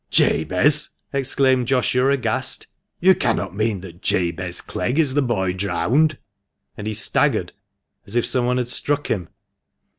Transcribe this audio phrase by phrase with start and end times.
[0.09, 2.65] "Jabez?" exclaimed Joshua aghast,"
[3.01, 6.17] you cannot mean that Jabez Clegg is the boy drowned!"
[6.75, 7.53] and he staggered
[8.07, 9.29] as if some one had struck him.